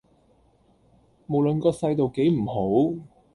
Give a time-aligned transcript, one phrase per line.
[1.27, 2.55] 無論個世道幾唔好